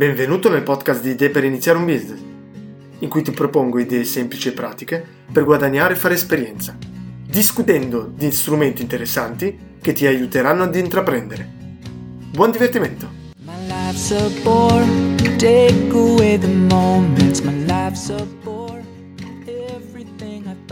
[0.00, 2.22] Benvenuto nel podcast di Idee per iniziare un business,
[3.00, 6.74] in cui ti propongo idee semplici e pratiche per guadagnare e fare esperienza,
[7.26, 11.46] discutendo di strumenti interessanti che ti aiuteranno ad intraprendere.
[12.32, 13.10] Buon divertimento!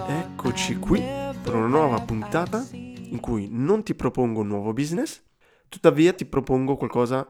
[0.07, 1.05] Eccoci qui
[1.43, 5.21] per una nuova puntata in cui non ti propongo un nuovo business,
[5.69, 7.29] tuttavia ti propongo qualcosa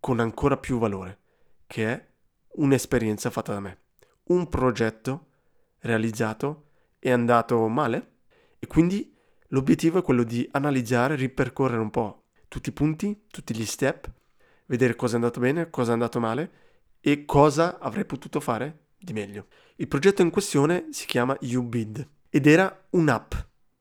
[0.00, 1.20] con ancora più valore
[1.66, 2.06] che è
[2.56, 3.78] un'esperienza fatta da me,
[4.24, 5.26] un progetto
[5.80, 8.14] realizzato è andato male
[8.58, 9.14] e quindi
[9.48, 14.10] l'obiettivo è quello di analizzare, ripercorrere un po' tutti i punti, tutti gli step,
[14.66, 16.50] vedere cosa è andato bene, cosa è andato male
[17.00, 19.46] e cosa avrei potuto fare di meglio.
[19.76, 23.34] Il progetto in questione si chiama UBID ed era un'app,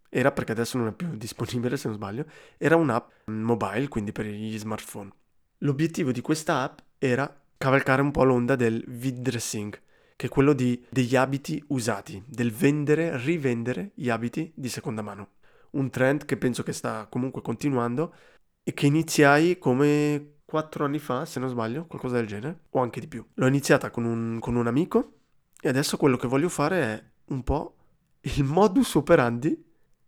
[0.10, 2.26] era perché adesso non è più disponibile se non sbaglio,
[2.58, 5.12] era un'app mobile, quindi per gli smartphone.
[5.60, 9.80] L'obiettivo di questa app era cavalcare un po' l'onda del vidressing,
[10.16, 15.30] che è quello di, degli abiti usati, del vendere, rivendere gli abiti di seconda mano.
[15.72, 18.14] Un trend che penso che sta comunque continuando
[18.64, 23.00] e che iniziai come quattro anni fa, se non sbaglio, qualcosa del genere, o anche
[23.00, 23.26] di più.
[23.34, 25.14] L'ho iniziata con un, con un amico
[25.60, 27.76] e adesso quello che voglio fare è un po'
[28.22, 29.64] il modus operandi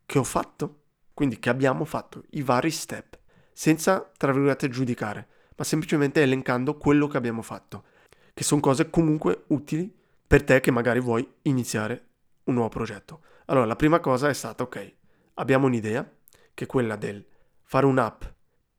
[0.05, 3.17] che ho fatto, quindi che abbiamo fatto, i vari step,
[3.51, 7.83] senza, tra virgolette, giudicare ma semplicemente elencando quello che abbiamo fatto,
[8.33, 9.93] che sono cose comunque utili
[10.25, 12.05] per te che magari vuoi iniziare
[12.43, 13.21] un nuovo progetto.
[13.45, 14.93] Allora, la prima cosa è stata, ok,
[15.35, 16.09] abbiamo un'idea,
[16.53, 17.25] che è quella del
[17.63, 18.23] fare un'app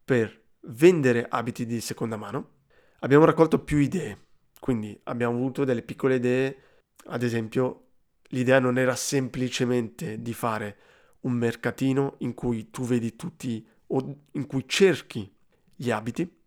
[0.04, 2.56] per vendere abiti di seconda mano.
[3.00, 4.26] Abbiamo raccolto più idee,
[4.60, 6.62] quindi abbiamo avuto delle piccole idee,
[7.06, 7.86] ad esempio
[8.28, 10.76] l'idea non era semplicemente di fare
[11.20, 15.34] un mercatino in cui tu vedi tutti o in cui cerchi
[15.74, 16.37] gli abiti,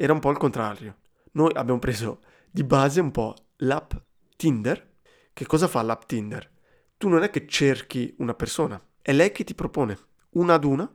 [0.00, 0.98] era un po' il contrario.
[1.32, 3.90] Noi abbiamo preso di base un po' l'app
[4.36, 4.94] Tinder.
[5.32, 6.48] Che cosa fa l'app Tinder?
[6.96, 9.98] Tu non è che cerchi una persona, è lei che ti propone
[10.30, 10.88] una ad una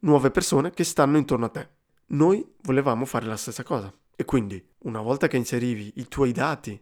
[0.00, 1.68] nuove persone che stanno intorno a te.
[2.08, 3.90] Noi volevamo fare la stessa cosa.
[4.14, 6.78] E quindi, una volta che inserivi i tuoi dati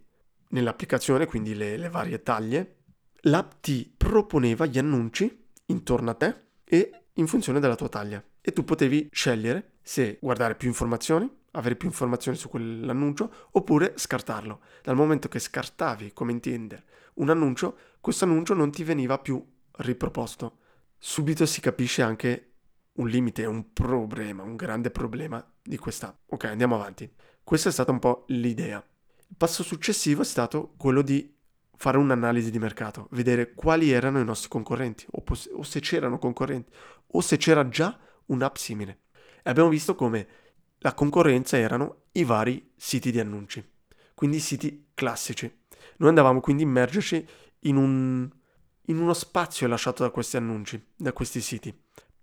[0.49, 2.79] nell'applicazione, quindi le, le varie taglie,
[3.23, 6.35] l'app ti proponeva gli annunci intorno a te
[6.65, 8.23] e in funzione della tua taglia.
[8.41, 14.61] E tu potevi scegliere se guardare più informazioni, avere più informazioni su quell'annuncio oppure scartarlo.
[14.83, 16.41] Dal momento che scartavi, come in
[17.15, 20.59] un annuncio, questo annuncio non ti veniva più riproposto.
[20.99, 22.53] Subito si capisce anche
[22.95, 26.17] un limite, un problema, un grande problema di questa.
[26.27, 27.11] Ok, andiamo avanti.
[27.43, 28.85] Questa è stata un po' l'idea.
[29.29, 31.37] Il passo successivo è stato quello di
[31.77, 36.19] fare un'analisi di mercato, vedere quali erano i nostri concorrenti, o, pos- o se c'erano
[36.19, 36.71] concorrenti,
[37.13, 38.99] o se c'era già un'app simile.
[39.43, 40.27] E abbiamo visto come
[40.81, 43.65] la concorrenza erano i vari siti di annunci,
[44.15, 45.51] quindi siti classici.
[45.99, 47.27] Noi andavamo quindi a immergerci
[47.61, 48.29] in, un,
[48.87, 51.75] in uno spazio lasciato da questi annunci, da questi siti,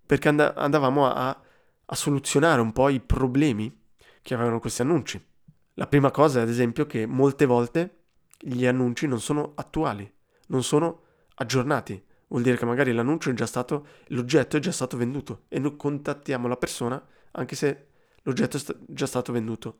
[0.06, 1.40] perché and- andavamo a,
[1.85, 3.85] a soluzionare un po' i problemi
[4.22, 5.24] che avevano questi annunci.
[5.75, 8.06] La prima cosa è ad esempio che molte volte
[8.39, 10.12] gli annunci non sono attuali,
[10.47, 11.03] non sono
[11.35, 12.03] aggiornati.
[12.29, 15.75] Vuol dire che magari l'annuncio è già stato, l'oggetto è già stato venduto e noi
[15.78, 17.01] contattiamo la persona
[17.31, 17.88] anche se
[18.27, 19.77] l'oggetto è st- già stato venduto.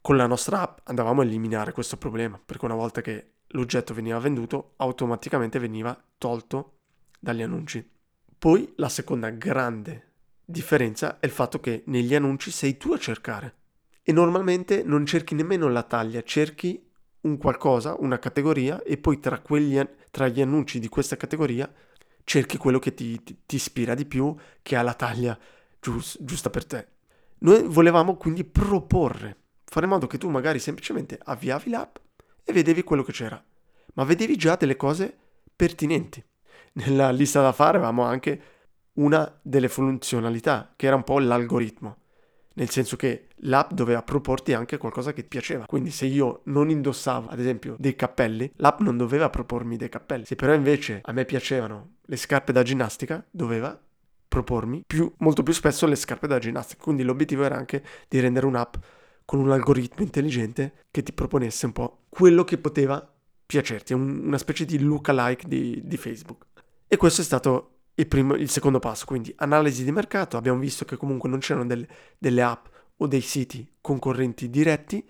[0.00, 4.18] Con la nostra app andavamo a eliminare questo problema, perché una volta che l'oggetto veniva
[4.18, 6.78] venduto, automaticamente veniva tolto
[7.18, 7.86] dagli annunci.
[8.38, 10.08] Poi la seconda grande
[10.44, 13.56] differenza è il fatto che negli annunci sei tu a cercare
[14.02, 16.88] e normalmente non cerchi nemmeno la taglia, cerchi
[17.22, 19.78] un qualcosa, una categoria e poi tra, quegli,
[20.10, 21.70] tra gli annunci di questa categoria
[22.24, 25.38] cerchi quello che ti, ti, ti ispira di più, che ha la taglia
[25.78, 26.88] gius, giusta per te.
[27.42, 31.96] Noi volevamo quindi proporre, fare in modo che tu magari semplicemente avviavi l'app
[32.44, 33.42] e vedevi quello che c'era,
[33.94, 35.16] ma vedevi già delle cose
[35.56, 36.22] pertinenti.
[36.72, 38.42] Nella lista da fare avevamo anche
[38.94, 41.96] una delle funzionalità, che era un po' l'algoritmo,
[42.54, 45.64] nel senso che l'app doveva proporti anche qualcosa che ti piaceva.
[45.64, 50.26] Quindi se io non indossavo, ad esempio, dei cappelli, l'app non doveva propormi dei cappelli.
[50.26, 53.80] Se però invece a me piacevano le scarpe da ginnastica, doveva
[54.30, 56.84] propormi più, molto più spesso le scarpe da ginnastica.
[56.84, 58.74] Quindi l'obiettivo era anche di rendere un'app
[59.24, 63.12] con un algoritmo intelligente che ti proponesse un po' quello che poteva
[63.44, 66.46] piacerti, un, una specie di lookalike di, di Facebook.
[66.86, 70.36] E questo è stato il, primo, il, secondo passo, quindi analisi di mercato.
[70.36, 71.86] Abbiamo visto che comunque non c'erano del,
[72.16, 72.66] delle app
[72.98, 75.04] o dei siti concorrenti diretti,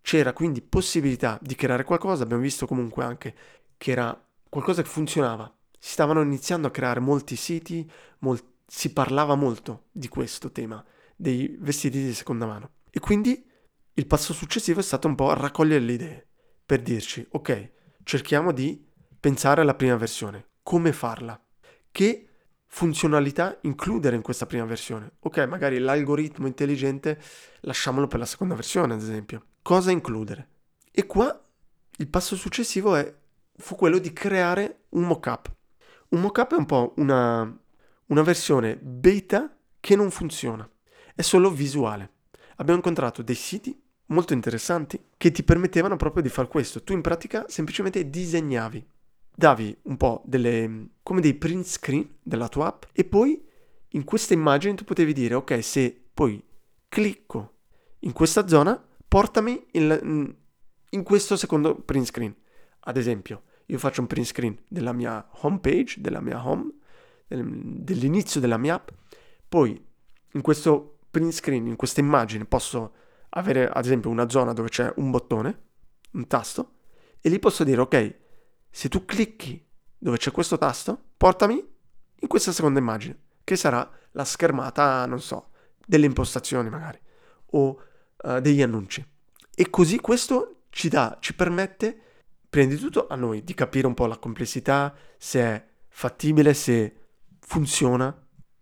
[0.00, 2.24] c'era quindi possibilità di creare qualcosa.
[2.24, 3.34] Abbiamo visto comunque anche
[3.76, 5.52] che era qualcosa che funzionava.
[5.78, 7.88] Si stavano iniziando a creare molti siti,
[8.20, 10.84] molti si parlava molto di questo tema,
[11.16, 12.70] dei vestiti di seconda mano.
[12.90, 13.44] E quindi
[13.94, 16.28] il passo successivo è stato un po' raccogliere le idee
[16.64, 17.70] per dirci, ok,
[18.02, 18.84] cerchiamo di
[19.20, 21.40] pensare alla prima versione, come farla,
[21.90, 22.28] che
[22.66, 25.12] funzionalità includere in questa prima versione.
[25.20, 27.20] Ok, magari l'algoritmo intelligente
[27.60, 29.46] lasciamolo per la seconda versione, ad esempio.
[29.62, 30.48] Cosa includere?
[30.90, 31.40] E qua
[31.98, 33.14] il passo successivo è,
[33.56, 35.54] fu quello di creare un mockup.
[36.08, 37.63] Un mockup è un po' una,
[38.14, 40.68] una versione beta che non funziona,
[41.16, 42.10] è solo visuale.
[42.56, 43.76] Abbiamo incontrato dei siti
[44.06, 46.84] molto interessanti che ti permettevano proprio di fare questo.
[46.84, 48.86] Tu in pratica semplicemente disegnavi,
[49.34, 53.44] davi un po' delle come dei print screen della tua app e poi
[53.88, 56.40] in questa immagine tu potevi dire ok se poi
[56.88, 57.54] clicco
[58.00, 60.32] in questa zona portami in,
[60.90, 62.34] in questo secondo print screen.
[62.86, 66.70] Ad esempio, io faccio un print screen della mia home page, della mia home,
[67.26, 68.88] dell'inizio della mia app,
[69.48, 69.82] poi
[70.32, 72.94] in questo print screen, in questa immagine posso
[73.30, 75.62] avere ad esempio una zona dove c'è un bottone,
[76.12, 76.72] un tasto,
[77.20, 78.18] e lì posso dire ok,
[78.70, 79.64] se tu clicchi
[79.96, 81.64] dove c'è questo tasto, portami
[82.20, 85.50] in questa seconda immagine, che sarà la schermata, non so,
[85.86, 86.98] delle impostazioni magari,
[87.52, 87.80] o
[88.22, 89.04] uh, degli annunci.
[89.54, 91.98] E così questo ci dà, ci permette,
[92.48, 97.03] prima di tutto a noi, di capire un po' la complessità, se è fattibile, se
[97.46, 98.16] funziona.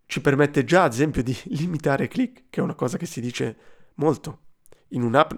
[0.07, 3.21] Ci permette già, ad esempio, di limitare i click, che è una cosa che si
[3.21, 3.57] dice
[3.95, 4.41] molto
[4.89, 5.33] in un'app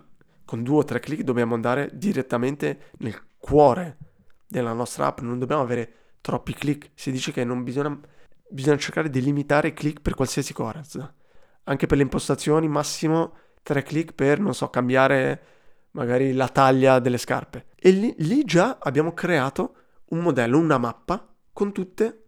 [0.45, 3.97] con due o tre clic dobbiamo andare direttamente nel cuore
[4.47, 6.91] della nostra app, non dobbiamo avere troppi clic.
[6.95, 7.99] Si dice che non bisogna,
[8.49, 11.13] bisogna cercare di limitare i clic per qualsiasi cosa.
[11.65, 15.43] Anche per le impostazioni, massimo tre clic per, non so, cambiare
[15.93, 17.67] magari la taglia delle scarpe.
[17.77, 19.77] E lì, lì già abbiamo creato
[20.11, 22.24] un modello, una mappa con tutte,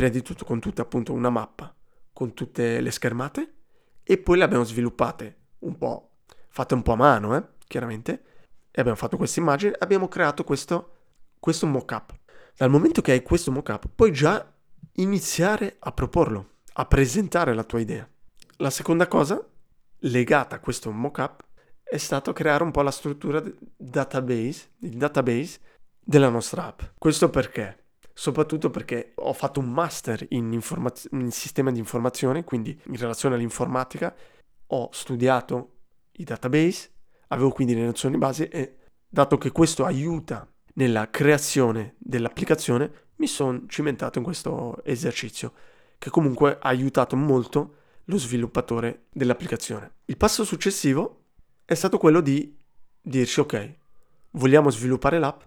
[0.00, 1.74] prima di tutto con tutte appunto una mappa,
[2.10, 3.54] con tutte le schermate
[4.02, 6.12] e poi le abbiamo sviluppate un po'
[6.48, 8.24] fatte un po' a mano, eh, chiaramente,
[8.70, 10.96] e abbiamo fatto questa immagine, abbiamo creato questo,
[11.38, 12.18] questo mock-up.
[12.56, 14.50] Dal momento che hai questo mock-up, puoi già
[14.94, 18.08] iniziare a proporlo, a presentare la tua idea.
[18.56, 19.46] La seconda cosa,
[19.98, 21.44] legata a questo mock-up,
[21.82, 23.42] è stato creare un po' la struttura
[23.76, 25.60] database, il database
[26.02, 26.80] della nostra app.
[26.96, 27.79] Questo perché?
[28.20, 33.34] Soprattutto perché ho fatto un master in, informaz- in sistema di informazione, quindi in relazione
[33.34, 34.14] all'informatica,
[34.66, 35.76] ho studiato
[36.18, 36.90] i database,
[37.28, 38.76] avevo quindi le nozioni base e
[39.08, 45.54] dato che questo aiuta nella creazione dell'applicazione, mi sono cimentato in questo esercizio,
[45.96, 49.92] che comunque ha aiutato molto lo sviluppatore dell'applicazione.
[50.04, 51.22] Il passo successivo
[51.64, 52.54] è stato quello di
[53.00, 53.76] dirci ok,
[54.32, 55.40] vogliamo sviluppare l'app,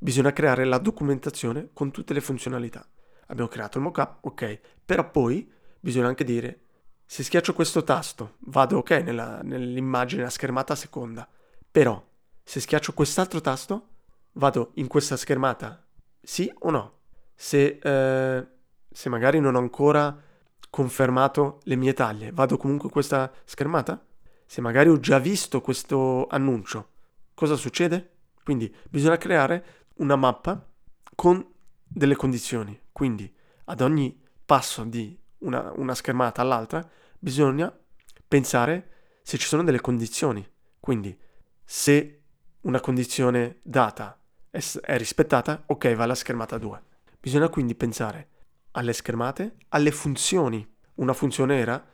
[0.00, 2.84] bisogna creare la documentazione con tutte le funzionalità.
[3.26, 5.48] Abbiamo creato il mockup, ok, però poi
[5.78, 6.60] bisogna anche dire
[7.04, 11.28] se schiaccio questo tasto, vado ok nella, nell'immagine, la schermata seconda.
[11.70, 12.02] Però,
[12.42, 13.88] se schiaccio quest'altro tasto,
[14.32, 15.84] vado in questa schermata,
[16.22, 16.98] sì o no?
[17.34, 18.46] Se, eh,
[18.90, 20.16] se magari non ho ancora
[20.70, 24.04] confermato le mie taglie, vado comunque in questa schermata?
[24.46, 26.90] Se magari ho già visto questo annuncio,
[27.34, 28.18] cosa succede?
[28.44, 29.64] Quindi bisogna creare
[30.00, 30.66] una mappa
[31.14, 31.46] con
[31.86, 32.78] delle condizioni.
[32.92, 33.32] Quindi
[33.64, 36.86] ad ogni passo di una, una schermata all'altra
[37.18, 37.72] bisogna
[38.26, 38.88] pensare
[39.22, 40.46] se ci sono delle condizioni.
[40.80, 41.16] Quindi,
[41.64, 42.22] se
[42.62, 44.18] una condizione data
[44.50, 46.82] è, è rispettata, ok, va alla schermata 2.
[47.20, 48.28] Bisogna quindi pensare
[48.72, 50.66] alle schermate, alle funzioni.
[50.94, 51.84] Una funzione era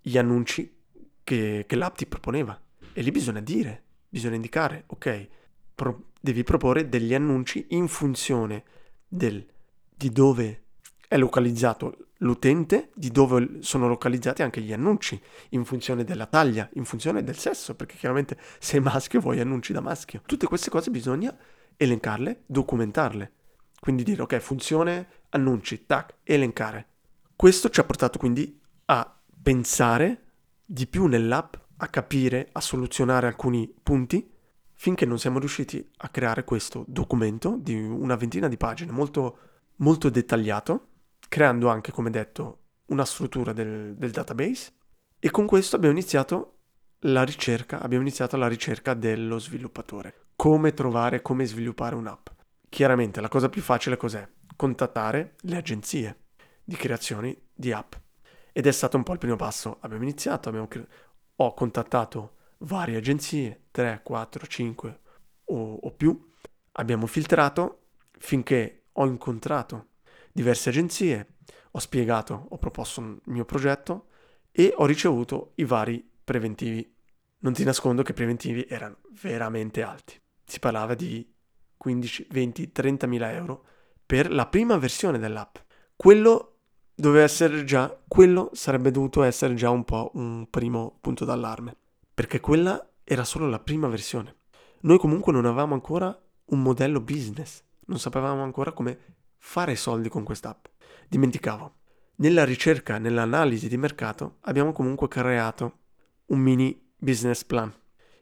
[0.00, 0.84] gli annunci
[1.22, 2.58] che, che l'app ti proponeva.
[2.92, 5.28] E lì bisogna dire, bisogna indicare, ok,
[5.74, 8.64] pro- devi proporre degli annunci in funzione
[9.06, 9.46] del,
[9.94, 10.62] di dove
[11.06, 16.84] è localizzato l'utente di dove sono localizzati anche gli annunci, in funzione della taglia, in
[16.84, 20.22] funzione del sesso, perché chiaramente sei maschio vuoi annunci da maschio.
[20.26, 21.32] Tutte queste cose bisogna
[21.76, 23.32] elencarle, documentarle.
[23.78, 26.88] Quindi dire ok, funzione, annunci, tac, elencare.
[27.36, 30.22] Questo ci ha portato quindi a pensare
[30.64, 34.34] di più nell'app, a capire, a soluzionare alcuni punti,
[34.76, 39.38] finché non siamo riusciti a creare questo documento di una ventina di pagine molto,
[39.76, 40.88] molto dettagliato,
[41.28, 44.72] creando anche, come detto, una struttura del, del database
[45.18, 46.58] e con questo abbiamo iniziato
[47.00, 50.26] la ricerca, abbiamo iniziato la ricerca dello sviluppatore.
[50.36, 52.28] Come trovare, come sviluppare un'app.
[52.68, 54.28] Chiaramente la cosa più facile cos'è?
[54.54, 56.24] Contattare le agenzie
[56.62, 57.94] di creazioni di app.
[58.52, 59.78] Ed è stato un po' il primo passo.
[59.80, 60.86] Abbiamo iniziato, abbiamo cre-
[61.36, 65.00] ho contattato varie agenzie, 3, 4, 5
[65.44, 66.32] o, o più.
[66.72, 69.88] Abbiamo filtrato finché ho incontrato
[70.32, 71.34] diverse agenzie,
[71.70, 74.08] ho spiegato, ho proposto il mio progetto
[74.50, 76.94] e ho ricevuto i vari preventivi
[77.46, 80.20] non ti nascondo che i preventivi erano veramente alti.
[80.44, 81.32] Si parlava di
[81.76, 83.64] 15, 20, 30 mila euro
[84.04, 85.56] per la prima versione dell'app.
[85.94, 86.60] Quello
[86.94, 91.76] doveva essere già, quello sarebbe dovuto essere già un po' un primo punto d'allarme,
[92.16, 94.36] perché quella era solo la prima versione.
[94.80, 100.24] Noi comunque non avevamo ancora un modello business, non sapevamo ancora come fare soldi con
[100.24, 100.64] quest'app.
[101.10, 101.74] Dimenticavo.
[102.16, 105.80] Nella ricerca, nell'analisi di mercato, abbiamo comunque creato
[106.28, 107.70] un mini business plan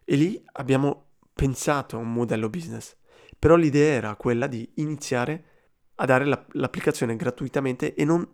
[0.04, 2.96] e lì abbiamo pensato a un modello business.
[3.38, 5.44] Però l'idea era quella di iniziare
[5.94, 8.28] a dare la, l'applicazione gratuitamente e non,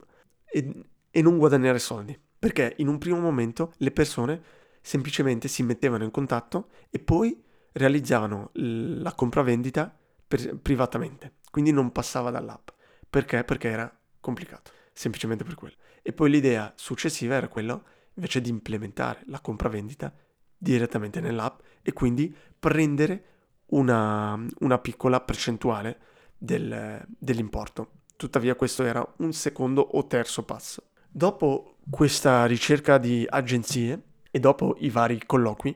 [0.51, 2.19] e, e non guadagnare soldi.
[2.39, 4.43] Perché in un primo momento le persone
[4.81, 9.95] semplicemente si mettevano in contatto e poi realizzavano la compravendita
[10.27, 11.35] per, privatamente.
[11.51, 12.69] Quindi non passava dall'app.
[13.09, 13.45] Perché?
[13.45, 14.71] Perché era complicato.
[14.93, 15.75] Semplicemente per quello.
[16.03, 17.81] E poi l'idea successiva era quella
[18.15, 20.13] invece di implementare la compravendita
[20.57, 23.25] direttamente nell'app e quindi prendere
[23.67, 25.99] una, una piccola percentuale
[26.37, 27.93] del, dell'importo.
[28.17, 30.91] Tuttavia questo era un secondo o terzo passo.
[31.09, 35.75] Dopo questa ricerca di agenzie e dopo i vari colloqui,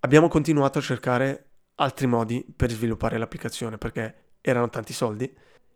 [0.00, 5.32] abbiamo continuato a cercare altri modi per sviluppare l'applicazione perché erano tanti soldi.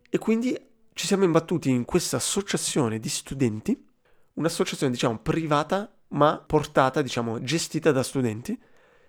[0.09, 0.57] E quindi
[0.93, 3.87] ci siamo imbattuti in questa associazione di studenti,
[4.33, 8.59] un'associazione diciamo privata ma portata, diciamo, gestita da studenti,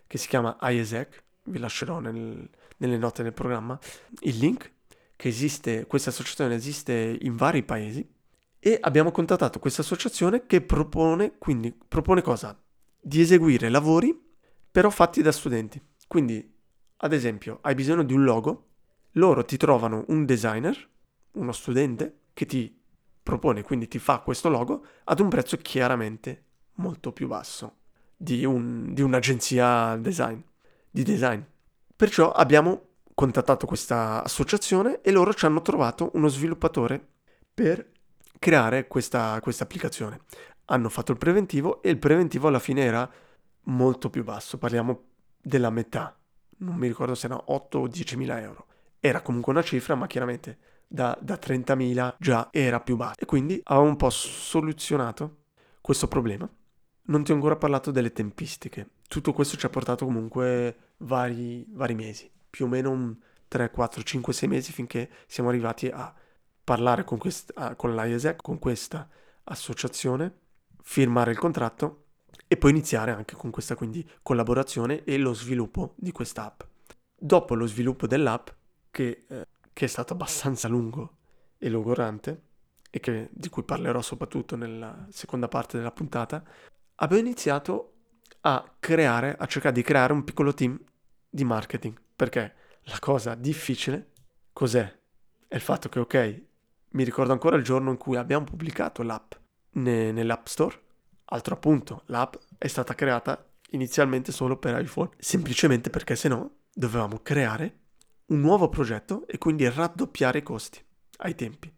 [0.06, 3.78] che si chiama IESEC, vi lascerò nel, nelle note del programma
[4.20, 4.72] il link,
[5.16, 8.06] che esiste, questa associazione esiste in vari paesi,
[8.58, 12.58] e abbiamo contattato questa associazione che propone, quindi, propone cosa?
[13.06, 14.18] Di eseguire lavori,
[14.70, 15.78] però fatti da studenti.
[16.08, 16.56] Quindi,
[16.96, 18.68] ad esempio, hai bisogno di un logo,
[19.12, 20.88] loro ti trovano un designer,
[21.32, 22.80] uno studente, che ti
[23.22, 26.44] propone, quindi ti fa questo logo ad un prezzo chiaramente
[26.76, 27.80] molto più basso
[28.16, 30.40] di, un, di un'agenzia design,
[30.90, 31.40] di design.
[31.94, 37.06] Perciò abbiamo contattato questa associazione e loro ci hanno trovato uno sviluppatore
[37.52, 37.86] per
[38.38, 40.20] creare questa, questa applicazione.
[40.66, 43.10] Hanno fatto il preventivo e il preventivo alla fine era
[43.66, 45.04] molto più basso, parliamo
[45.40, 46.16] della metà,
[46.58, 48.66] non mi ricordo se erano 8 o 10 mila euro.
[49.00, 53.20] Era comunque una cifra, ma chiaramente da, da 30.000 già era più basso.
[53.20, 55.42] E quindi avevamo un po' soluzionato
[55.80, 56.48] questo problema
[57.06, 58.90] non ti ho ancora parlato delle tempistiche.
[59.08, 63.16] Tutto questo ci ha portato comunque vari, vari mesi, più o meno un
[63.48, 66.12] 3, 4, 5, 6 mesi finché siamo arrivati a
[66.62, 69.08] parlare con, quest- ah, con l'IESEC, con questa
[69.44, 70.32] associazione,
[70.84, 72.04] firmare il contratto
[72.46, 76.62] e poi iniziare anche con questa quindi collaborazione e lo sviluppo di questa app.
[77.16, 78.48] Dopo lo sviluppo dell'app,
[78.90, 81.16] che, eh, che è stato abbastanza lungo
[81.58, 82.42] e logorante,
[82.90, 86.44] e che, di cui parlerò soprattutto nella seconda parte della puntata,
[86.96, 87.92] abbiamo iniziato
[88.42, 90.78] a creare, a cercare di creare un piccolo team
[91.28, 94.10] di marketing, perché la cosa difficile
[94.52, 95.00] cos'è?
[95.48, 96.42] È il fatto che, ok,
[96.90, 99.32] mi ricordo ancora il giorno in cui abbiamo pubblicato l'app
[99.74, 100.78] ne- nell'App Store,
[101.26, 107.20] altro appunto, l'app è stata creata inizialmente solo per iPhone, semplicemente perché se no dovevamo
[107.20, 107.80] creare
[108.26, 110.82] un nuovo progetto e quindi raddoppiare i costi
[111.18, 111.72] ai tempi.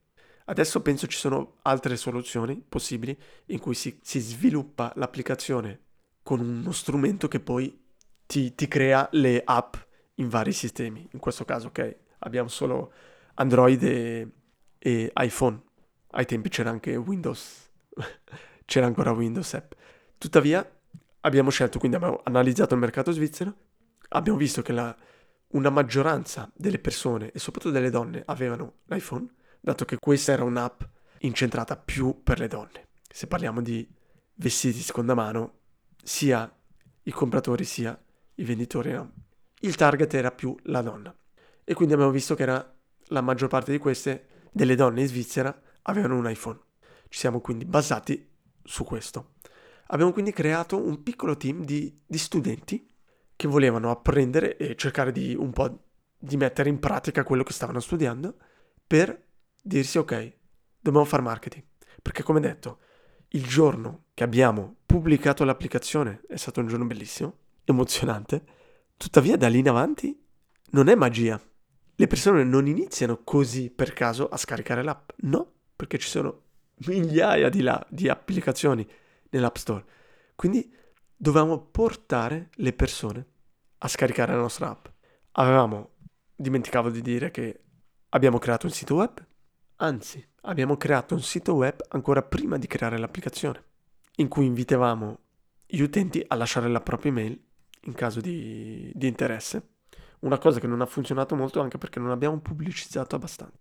[0.49, 5.81] Adesso penso ci sono altre soluzioni possibili in cui si, si sviluppa l'applicazione
[6.23, 7.85] con uno strumento che poi
[8.27, 9.75] ti, ti, crea le app
[10.15, 11.09] in vari sistemi.
[11.13, 12.93] In questo caso, ok, abbiamo solo
[13.35, 14.33] Android e,
[14.79, 15.63] e iPhone.
[16.11, 17.66] Ai tempi c'era anche Windows,
[18.65, 19.73] c'era ancora Windows app.
[20.19, 20.69] Tuttavia,
[21.21, 23.55] abbiamo scelto, quindi abbiamo analizzato il mercato svizzero,
[24.09, 24.95] abbiamo visto che la,
[25.49, 29.27] una maggioranza delle persone e soprattutto delle donne avevano l'iPhone
[29.61, 30.83] dato che questa era un'app
[31.21, 32.89] incentrata più per le donne.
[33.09, 33.89] Se parliamo di
[34.35, 35.61] vestiti seconda mano,
[36.03, 36.51] sia
[37.03, 37.99] i compratori sia
[38.37, 39.13] i venditori, no?
[39.61, 41.15] il target era più la donna.
[41.65, 42.75] E quindi abbiamo visto che era
[43.09, 46.59] la maggior parte di queste, delle donne in Svizzera, avevano un iPhone.
[47.09, 48.29] Ci siamo quindi basati
[48.63, 49.35] su questo.
[49.89, 52.89] Abbiamo quindi creato un piccolo team di, di studenti
[53.37, 55.85] che volevano apprendere e cercare di un po'
[56.19, 58.37] di mettere in pratica quello che stavano studiando
[58.87, 59.25] per
[59.63, 60.33] dirsi ok,
[60.81, 61.65] dobbiamo fare marketing.
[62.03, 62.81] Perché come detto,
[63.31, 68.45] il giorno che abbiamo pubblicato l'applicazione è stato un giorno bellissimo, emozionante,
[68.97, 70.19] tuttavia da lì in avanti
[70.71, 71.41] non è magia.
[71.99, 76.45] Le persone non iniziano così per caso a scaricare l'app, no, perché ci sono
[76.87, 78.87] migliaia di, la- di applicazioni
[79.31, 79.85] nell'App Store.
[80.35, 80.73] Quindi
[81.17, 83.27] dovevamo portare le persone
[83.79, 84.87] a scaricare la nostra app.
[85.33, 85.97] Avevamo,
[86.35, 87.61] dimenticavo di dire che
[88.11, 89.25] abbiamo creato un sito web,
[89.79, 93.63] Anzi, abbiamo creato un sito web ancora prima di creare l'applicazione,
[94.17, 95.19] in cui invitavamo
[95.67, 97.39] gli utenti a lasciare la propria email
[97.83, 99.75] in caso di, di interesse.
[100.21, 103.59] Una cosa che non ha funzionato molto anche perché non abbiamo pubblicizzato abbastanza.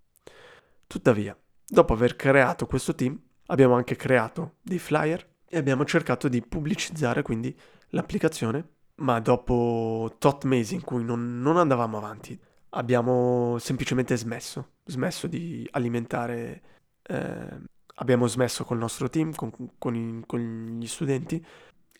[0.88, 6.42] Tuttavia, dopo aver creato questo team, abbiamo anche creato dei flyer e abbiamo cercato di
[6.42, 7.56] pubblicizzare quindi
[7.90, 15.28] l'applicazione, ma dopo tot mesi in cui non, non andavamo avanti, abbiamo semplicemente smesso, smesso
[15.28, 16.62] di alimentare,
[17.04, 17.62] eh,
[17.96, 21.44] abbiamo smesso col nostro team, con, con, i, con gli studenti,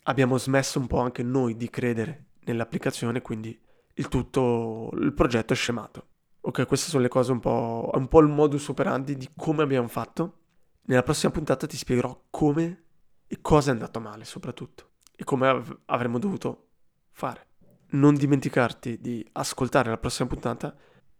[0.04, 3.58] abbiamo smesso un po' anche noi di credere nell'applicazione, quindi
[3.94, 6.06] il tutto, il progetto è scemato.
[6.46, 9.88] Ok, queste sono le cose un po', un po' il modus operandi di come abbiamo
[9.88, 10.42] fatto.
[10.82, 12.84] Nella prossima puntata ti spiegherò come
[13.26, 16.68] e cosa è andato male soprattutto e come av- avremmo dovuto
[17.10, 17.48] fare.
[17.90, 20.72] Non dimenticarti di ascoltare la prossima puntata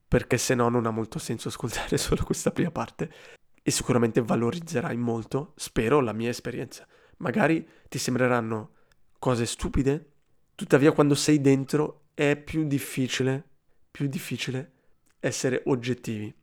[0.07, 3.13] perché se no non ha molto senso ascoltare solo questa prima parte
[3.61, 6.87] e sicuramente valorizzerai molto, spero, la mia esperienza.
[7.17, 8.75] Magari ti sembreranno
[9.19, 10.13] cose stupide,
[10.55, 13.45] tuttavia quando sei dentro è più difficile,
[13.91, 14.75] più difficile
[15.27, 16.35] essere oggettivi.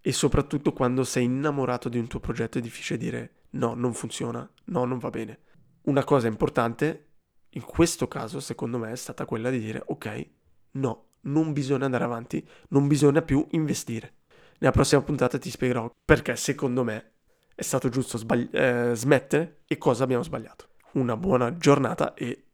[0.00, 4.48] E soprattutto quando sei innamorato di un tuo progetto è difficile dire no, non funziona,
[4.64, 5.40] no, non va bene.
[5.82, 7.06] Una cosa importante
[7.50, 10.26] in questo caso, secondo me, è stata quella di dire ok,
[10.72, 14.14] no, non bisogna andare avanti, non bisogna più investire.
[14.58, 17.12] Nella prossima puntata ti spiegherò perché secondo me
[17.54, 20.68] è stato giusto sbagli- eh, smettere e cosa abbiamo sbagliato.
[20.92, 22.44] Una buona giornata e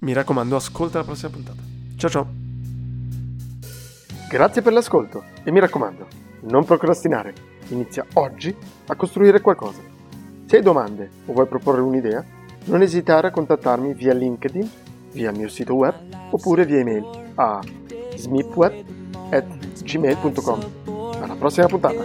[0.00, 1.62] mi raccomando ascolta la prossima puntata.
[1.96, 2.39] Ciao ciao!
[4.30, 6.06] Grazie per l'ascolto e mi raccomando,
[6.42, 7.34] non procrastinare,
[7.70, 8.56] inizia oggi
[8.86, 9.80] a costruire qualcosa.
[10.46, 12.24] Se hai domande o vuoi proporre un'idea,
[12.66, 14.70] non esitare a contattarmi via LinkedIn,
[15.10, 15.96] via il mio sito web
[16.30, 17.58] oppure via email a
[18.14, 20.70] smipweb.gmail.com.
[21.20, 22.04] Alla prossima puntata!